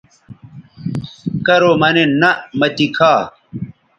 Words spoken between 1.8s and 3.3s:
مہ نِن نہ مہ تی کھا